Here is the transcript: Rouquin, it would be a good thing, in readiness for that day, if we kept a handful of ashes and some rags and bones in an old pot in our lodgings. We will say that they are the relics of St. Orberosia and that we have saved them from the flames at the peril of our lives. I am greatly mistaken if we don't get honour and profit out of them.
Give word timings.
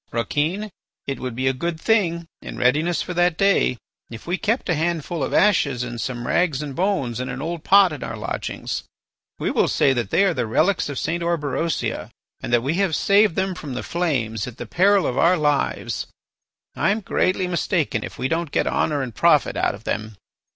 Rouquin, 0.11 0.71
it 1.05 1.19
would 1.19 1.35
be 1.35 1.45
a 1.47 1.53
good 1.53 1.79
thing, 1.79 2.25
in 2.41 2.57
readiness 2.57 3.03
for 3.03 3.13
that 3.13 3.37
day, 3.37 3.77
if 4.09 4.25
we 4.25 4.35
kept 4.35 4.67
a 4.67 4.73
handful 4.73 5.23
of 5.23 5.31
ashes 5.31 5.83
and 5.83 6.01
some 6.01 6.25
rags 6.25 6.63
and 6.63 6.75
bones 6.75 7.19
in 7.19 7.29
an 7.29 7.39
old 7.39 7.63
pot 7.63 7.93
in 7.93 8.03
our 8.03 8.17
lodgings. 8.17 8.81
We 9.37 9.51
will 9.51 9.67
say 9.67 9.93
that 9.93 10.09
they 10.09 10.23
are 10.25 10.33
the 10.33 10.47
relics 10.47 10.89
of 10.89 10.97
St. 10.97 11.21
Orberosia 11.21 12.09
and 12.41 12.51
that 12.51 12.63
we 12.63 12.73
have 12.81 12.95
saved 12.95 13.35
them 13.35 13.53
from 13.53 13.75
the 13.75 13.83
flames 13.83 14.47
at 14.47 14.57
the 14.57 14.65
peril 14.65 15.05
of 15.05 15.19
our 15.19 15.37
lives. 15.37 16.07
I 16.75 16.89
am 16.89 17.01
greatly 17.01 17.45
mistaken 17.45 18.03
if 18.03 18.17
we 18.17 18.27
don't 18.27 18.49
get 18.49 18.65
honour 18.65 19.03
and 19.03 19.13
profit 19.13 19.55
out 19.55 19.75
of 19.75 19.83
them. 19.83 20.15